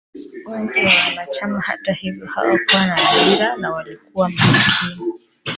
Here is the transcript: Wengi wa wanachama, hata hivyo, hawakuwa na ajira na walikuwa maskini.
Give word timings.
Wengi 0.45 0.79
wa 0.85 0.91
wanachama, 1.07 1.61
hata 1.61 1.93
hivyo, 1.93 2.25
hawakuwa 2.27 2.85
na 2.85 2.97
ajira 3.09 3.55
na 3.55 3.71
walikuwa 3.71 4.29
maskini. 4.29 5.13